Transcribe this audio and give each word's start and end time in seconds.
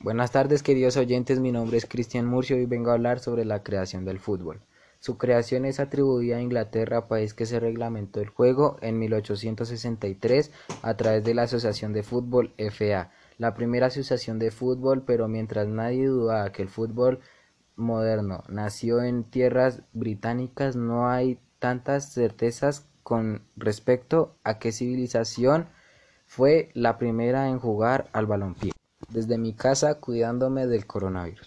Buenas 0.00 0.30
tardes 0.30 0.62
queridos 0.62 0.96
oyentes, 0.96 1.40
mi 1.40 1.50
nombre 1.50 1.76
es 1.76 1.84
Cristian 1.84 2.24
Murcio 2.24 2.56
y 2.56 2.66
vengo 2.66 2.90
a 2.90 2.92
hablar 2.92 3.18
sobre 3.18 3.44
la 3.44 3.64
creación 3.64 4.04
del 4.04 4.20
fútbol. 4.20 4.60
Su 5.00 5.18
creación 5.18 5.64
es 5.64 5.80
atribuida 5.80 6.36
a 6.36 6.40
Inglaterra, 6.40 7.08
país 7.08 7.34
que 7.34 7.46
se 7.46 7.58
reglamentó 7.58 8.20
el 8.20 8.28
juego 8.28 8.76
en 8.80 9.00
1863 9.00 10.52
a 10.82 10.96
través 10.96 11.24
de 11.24 11.34
la 11.34 11.42
Asociación 11.42 11.92
de 11.92 12.04
Fútbol 12.04 12.54
FA, 12.70 13.10
la 13.38 13.54
primera 13.54 13.86
asociación 13.86 14.38
de 14.38 14.52
fútbol, 14.52 15.02
pero 15.04 15.26
mientras 15.26 15.66
nadie 15.66 16.06
dudaba 16.06 16.52
que 16.52 16.62
el 16.62 16.68
fútbol 16.68 17.18
moderno 17.74 18.44
nació 18.48 19.02
en 19.02 19.24
tierras 19.24 19.82
británicas, 19.94 20.76
no 20.76 21.08
hay 21.08 21.40
tantas 21.58 22.12
certezas 22.12 22.86
con 23.02 23.42
respecto 23.56 24.36
a 24.44 24.60
qué 24.60 24.70
civilización 24.70 25.66
fue 26.24 26.70
la 26.74 26.98
primera 26.98 27.48
en 27.48 27.58
jugar 27.58 28.08
al 28.12 28.26
balompié 28.26 28.70
desde 29.08 29.38
mi 29.38 29.54
casa 29.54 29.94
cuidándome 29.94 30.66
del 30.66 30.86
coronavirus. 30.86 31.46